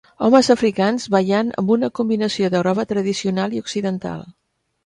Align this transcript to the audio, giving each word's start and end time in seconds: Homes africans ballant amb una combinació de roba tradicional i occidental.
Homes 0.27 0.47
africans 0.53 1.05
ballant 1.15 1.51
amb 1.63 1.69
una 1.77 1.91
combinació 2.01 2.51
de 2.57 2.65
roba 2.69 2.89
tradicional 2.95 3.55
i 3.59 3.63
occidental. 3.67 4.27